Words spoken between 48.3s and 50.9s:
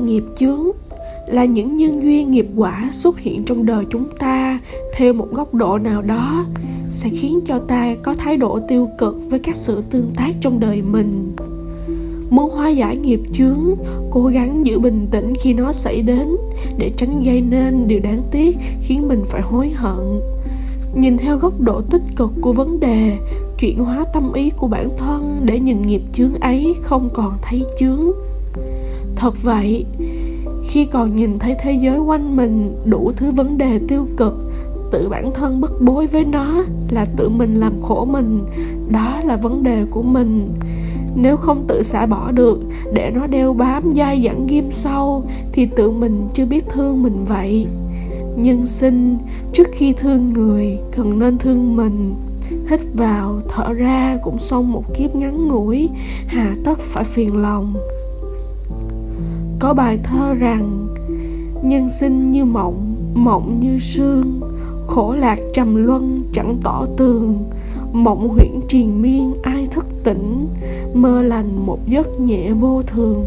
Nhân sinh, trước khi thương người,